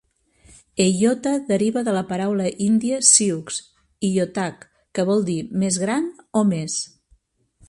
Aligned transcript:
Eyota 0.85 1.33
deriva 1.49 1.83
de 1.89 1.93
la 1.97 2.01
paraula 2.13 2.47
índia 2.69 3.01
sioux 3.11 3.61
"iyotak", 4.11 4.67
que 4.97 5.07
vol 5.11 5.23
dir 5.33 5.41
"més 5.65 5.83
gran" 5.87 6.13
o 6.43 6.49
"més". 6.55 6.81